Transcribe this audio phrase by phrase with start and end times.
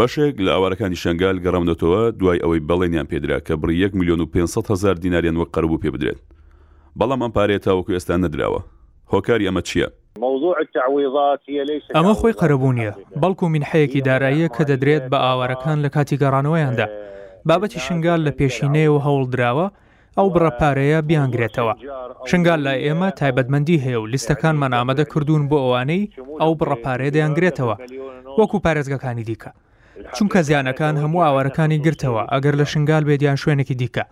[0.00, 1.76] بەشێک لە ئاوارەکانی شنگال گەڕامنەوە
[2.20, 5.90] دوای ئەوەی بەڵێنیان پێدرا کە بڕی 1 میلیۆن و 500 هزار دیناریان وە قەربوو پێ
[5.94, 6.18] بدرێت
[6.98, 8.60] بەڵام ئەم پارێت تاوەکو ئێستا نەدراوە
[9.12, 9.88] هۆکاری ئەمە چییە؟
[11.96, 12.92] ئەمە خۆی قەرەبوو نیە
[13.22, 16.86] بەڵکو منحەیەکی داراییە کە دەدرێت بە ئاوارەکان لە کاتی گەڕانەوەیاندا
[17.48, 19.66] بابەتی شنگال لە پێشینەیەوە هەوڵ درراوە
[20.18, 21.74] ئەو بڕەپارەیە بیانگرێتەوە
[22.30, 26.02] شنگال لای ئێمە تایبەتمەندی هەیە و لیستەکان مەنامەدە کردوون بۆ ئەوانەی
[26.40, 27.74] ئەو بڕەپارێ دەیانگرێتەوە
[28.40, 29.50] وەکو پارێزگەکانی دیکە
[30.16, 34.04] چونکە زیانەکان هەموو ئاوارەکانی گرتەوە ئەگەر لە شنگال بێتیان شوێنێکی دیکە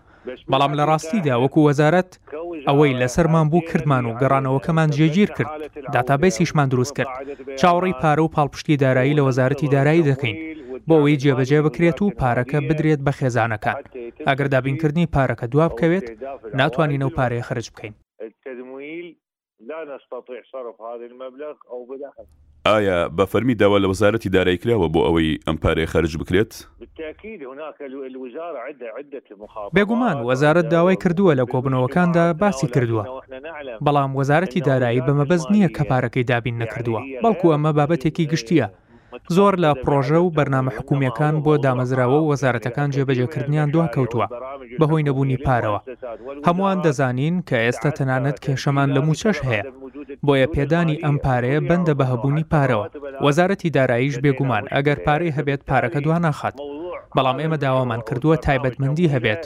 [0.51, 2.11] بەڵام لە ڕاستیدا وەکو وەزارەت
[2.69, 5.53] ئەوەی لەسەرمان بوو کردمان و گەڕانەوەکەمان جێگیر کرد
[5.95, 7.11] داتابیسیشمان دروست کرد
[7.61, 10.37] چاوەڕی پارە و پاڵپشتی دارایی لە وەزارەتی دارایی دەکەین
[10.89, 13.77] بۆ ئەوەی جێبەجێ بکرێت و پارەکە بدرێت بە خێزانەکان
[14.29, 16.07] ئەگەر دابینکردنی پارەکە دوا بکەوێت
[16.61, 17.93] ناتوانین ئەو پارەیە خرج بکەین.
[19.71, 22.27] لا نستطيع صرف هذا المبلغ او بداخل
[22.69, 26.53] ئایا بە فەرمیداوە لە وەزارەتی دارایکراوە بۆ ئەوەی ئەم پارێ خرج بکرێت
[29.77, 33.05] بێگومان وەزارت داوای کردووە لە کۆبنەوەکاندا باسی کردووە
[33.87, 38.67] بەڵام وەزارەتی دارایی بەمەبەز نییە کە پارەکەی دابین نەکردووە بەڵکو ئەمە بابەتێکی گشتیە
[39.37, 44.27] زۆر لە پرۆژە و بەرنامە حکومیەکان بۆ دامەزراوە و وەزارەتەکان جێبەجێکردنیان دواکەوتووە
[44.81, 45.81] بەهۆی نەبوونی پارەوە
[46.47, 49.65] هەمووان دەزانین کە ئێستا تەنانەت کێشەمان لە موچەش هەیە
[50.29, 52.87] بۆیە پێدانی ئەم پارەیە بەندە بە هەبوونی پارەوە
[53.25, 56.55] وەزارەتی داراییش بێگومان ئەگەر پارەی هەبێت پارەکە دوانەخات
[57.17, 59.45] بەڵام ئێمە داوامان کردووە تایبەتمەندی هەبێت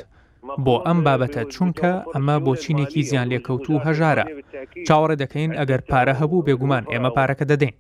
[0.65, 4.25] بۆ ئەم بابەتە چونکە ئەمە بۆچینێکی زیان لێکەوت و هەژارە
[4.87, 7.75] چاوەڕە دەکەین ئەگەر پارە هەبوو بێگومان ئێمە پارەکە دەدەین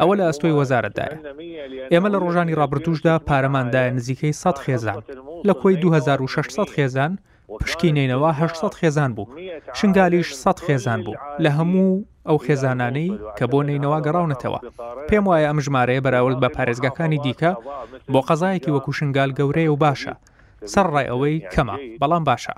[0.00, 1.14] ئەوە لە ئەستۆی وەزارەتدایە
[1.92, 5.00] ئێمە لە ڕۆژانی ڕابردوشدا پارەماندایە نزیکەی 100 خێزان
[5.48, 7.12] لە کۆی 2600 خێزان
[7.60, 9.26] پشکینینەوە 600 خێزان بوو
[9.80, 14.58] شنگالیش سەد خێزان بوو لە هەموو ئەو خێزانانەی کە بۆ نینەوە گەڕاونەتەوە
[15.08, 17.52] پێم وایە ئەم ژمارەیە بەراورد بە پارێزگەکانی دیکە
[18.12, 20.14] بۆ قەزایەکی وەکو شنگال گەورەیە و باشە
[20.72, 22.54] سەر ڕای ئەوەی کەمە بەڵام باشە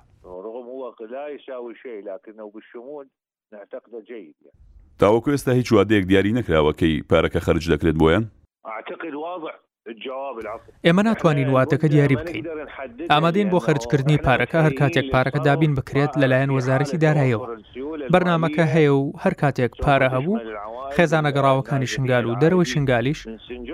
[5.00, 8.24] تاوەکو ئێستا هیچ وادەیەک دیاری نەکراوەکەی پارەکە خرج دەکرێت بۆیان؟
[10.86, 12.44] ئێمە ناتوانین واتەکە دیاری بکەین
[13.12, 17.46] ئامادەین بۆ خەرجکردنی پارەکە هەر کاتێک پارەکە دابین بکرێت لەلایەن وەزارەتی دارایەوە
[18.12, 20.38] بەرنمەکە هەیە و هەر کاتێک پارە هەبوو
[20.94, 23.20] خێزانە گەڕاوەکانی شنگال و دەرەوەی شنگالیش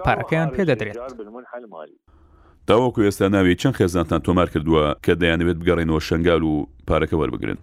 [0.06, 1.00] پارەکەیان پێدەدرێت
[2.68, 6.54] داوەکو ئێستا ناوی چەند خێزانتان تۆمار کردووە کە دەیانەوێت بگەڕێنەوە شنگال و
[6.88, 7.58] پارەکە وەربگرن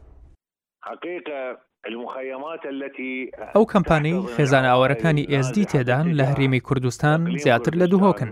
[3.56, 8.30] ئەو کەمپانی خێزانە ئاوارەکانی ئSD تێدان لە هەرێمی کوردستان زیاتر لە دووهۆکن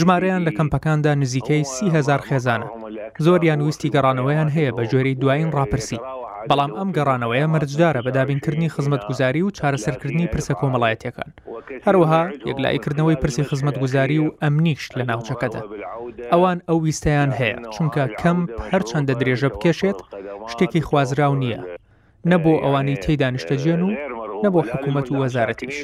[0.00, 2.68] ژمارەیان لە کەمپەکاندا نزیکەی سیهزار خێزانە
[3.24, 5.98] زۆریان ویستی گەڕانەوەیان هەیە بە ژێری دوایین ڕاپرسی
[6.48, 11.28] بەڵام ئەم گەڕانەوەیە مەرجدارە بە دابینکردنی خزمەتگوزاری و چارەسەرکردنی پرسە کۆمەڵایەتەکان
[11.86, 15.62] هەروەها یەکلایکردنەوەی پرسی خزمەتگوزاری و ئەمنیش لە ناوچەکەدا
[16.32, 18.38] ئەوان ئەو ویستیان هەیە چونکە کەم
[18.70, 19.98] هەرچەندە درێژە بکێشێت
[20.52, 21.60] شتێکی خوازراو نییە
[22.32, 23.88] نەبوو ئەوانەی تێدانیشتەجێن و
[24.44, 25.76] نەبوو حکوومەت و وەزارەتیش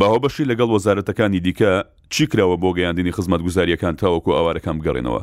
[0.00, 1.72] باهۆبەشی لەگەڵ وەزارەتەکانی دیکە
[2.14, 5.20] چیکراوە بۆ گەیاندنی خزمەت گوزاریەکان تاوەکو ئاوارەکان بگەڕێنەوە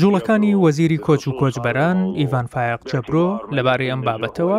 [0.00, 3.24] جوڵەکانی وەزیری کۆچ و کۆچبەران ئیڤان فایق چەپرۆ
[3.56, 4.58] لەبارەی ئەم بابەتەوە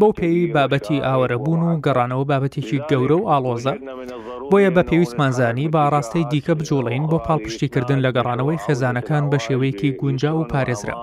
[0.00, 3.74] بەو پێی بابەتی ئاوەرەبوون و گەڕانەوە بابەتێکی گەورە و ئالۆزە
[4.50, 10.48] بۆیە بە پێویستمانزانی باڕاستەی دیکە بجوڵین بۆ پاڵپشتیکردن لە گەڕانەوەی خێزانەکان بە شێوەیەکی گونج و
[10.52, 10.94] پارێزرا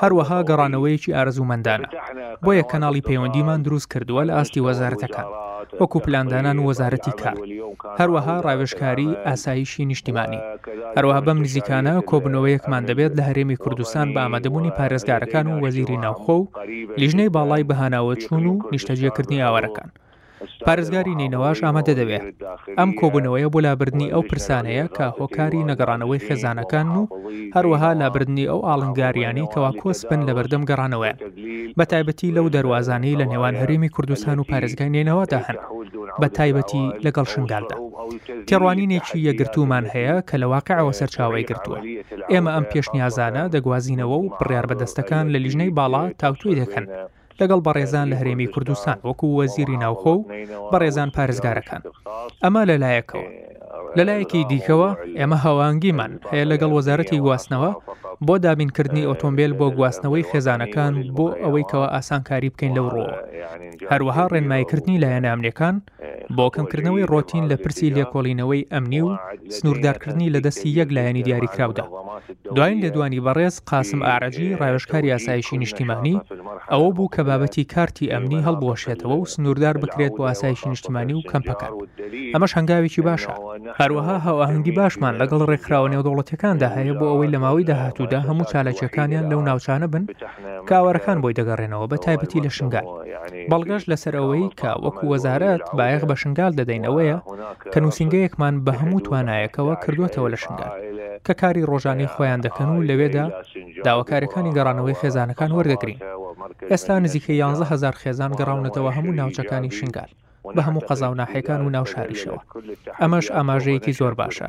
[0.00, 1.88] هەروەها گەڕانەوەیەکی ئارزومەندانە
[2.44, 5.26] بۆیە کەناڵی پەیوەندیمان دروست کردووە لە ئاستی وەزارەتەکان.
[5.80, 7.36] وەکو پلاندانان و وەزارەتی کار
[8.00, 10.40] هەروەها ڕاوێژکاری ئاساییشی نیشتیمانی
[10.96, 16.44] هەروەها بەم نزیکانە کۆبنەوەیەکمان دەبێت لە هەرێمی کوردستان بە ئامادەبوونی پارێزگارەکان و وەزیری ناوخۆ و
[17.00, 19.88] لیژنەی باڵای بەهاناوە چوون و نیشتەجیەکردنی ئاوارەکان
[20.66, 22.22] پارێزگاری نینەوەش ئامادە دەوێت
[22.78, 27.02] ئەم کۆبوونەوەیە بۆ لابردنی ئەو پرسانەیە کە هۆکاری نەگەڕانەوەی خێزانەکان و
[27.56, 31.12] هەروەها لابردنی ئەو ئاڵنگاریانی کەوا کۆسپن لە بەردەم گەڕانەوەە
[31.78, 35.58] بە تایبەتی لەو دەواازانەی لە نێوان هەرمی کوردستان و پارێزگای نینەوەدا هەن
[36.20, 37.76] بە تایبەتی لەگەڵ شنگالدا
[38.48, 41.78] تێڕوانینێکی یەگرتومان هەیە کە لە واقعەوە سەرچاوی گرتووە
[42.32, 46.84] ئێمە ئەم پێشنیازانە دەگوازینەوە و بڕیار بەدەستەکان لە لیژنەی باڵا تاوتوی دەکەن
[47.40, 50.24] لەگەڵ بەڕێزان لە هەرێمی کوردستان وەکو وەزیری ناوخۆ و
[50.72, 51.82] بەڕێزان پارێزگارەکان
[52.44, 53.26] ئەمە لەلایەکەوە
[53.98, 57.70] لەلایەکی دیکەوە ئێمە هەوانگیمان هەیە لەگەڵ وەزارەتی گواستنەوە
[58.26, 63.16] بۆ دابینکردنی ئۆتۆمبیل بۆ گواستنەوەی خێزانەکان بۆ ئەوەی کەەوە ئاسانکاری بکەین لەو ڕۆوە
[63.92, 65.74] هەروەها ڕێنمایکردنی لایەن ئامنیەکان
[66.38, 69.10] بۆ کەمکردنەوەی ڕۆتین لە پرسی لێکۆڵینەوەی ئەمنی و
[69.56, 71.84] سنووردارکردنی لە دەستی یەکلایەنی دیاریکراودا
[72.56, 76.16] دوایین لێدوانی بەڕێز قاسم ئارەجی ڕایشکاری ئاسایشی نیشتیمانی
[76.72, 81.72] ئەوە بوو کە بابەتی کارتی ئەمنی هەڵبوەشێتەوە و سنووردار بکرێت بۆ ئاسایشی نیشتیمانی و کەمپەکان
[82.34, 83.32] ئەمەش هەنگاوێکی باشە
[83.80, 89.40] هەروەها هەواهنگگی باشمان لەگەڵ ڕێکخراوە نێودوڵەتەکاندا هەیە بۆ ئەوەی لە ماوەی داهاتوودا هەموو چالەکیەکانیان لەو
[89.48, 90.04] ناوچانە بن
[90.68, 92.86] کاوەرەکان بۆی دەگەڕێنەوە بە تایبەتی لە شنگال
[93.50, 97.18] بەڵگەش لەسەرەوەی کە وەکو وەزارەت بایەخ بە شنگال دەدەین ئەوەیە
[97.72, 100.72] کە نووسنگەیەکمان بە هەموو توانایەکەوە کردوێتەوە لە شنگال
[101.26, 103.26] کە کاری ڕۆژانی خۆیان دەکەن و لەوێدا
[103.86, 105.98] داواکارەکانی گەڕانەوەی خێزانەکان وەرگەگرین
[106.72, 110.10] ئێستا نزیکە 11 هزار خێزان گەڕاونەتەوە هەموو ناوچەکانی شنگال
[110.56, 112.40] بە هەموو قەزاوناحەکان و ناوشاریشەوە
[113.00, 114.48] ئەمەش ئاماژەیەکی زۆر باشە.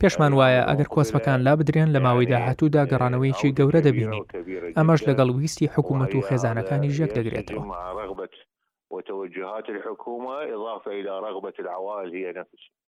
[0.00, 4.24] پێشمان وایە ئەگەر کۆسپەکان لا بدرێن لە ماوەی داهاتوودا گەڕانەوەیکی گەورە دەبینین
[4.78, 7.62] ئەمەش لەگەڵ ویستی حکوومەت و خێزانەکانی ژێک دەگرێتەوە.
[8.90, 12.75] وتوجهات الحكومه اضافه الى رغبه العوائل هي نفسها.